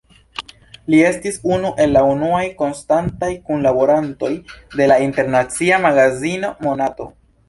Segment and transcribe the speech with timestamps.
[0.91, 4.31] Li estis unu el la unuaj konstantaj kunlaborantoj
[4.79, 7.07] de la internacia magazino "Monato".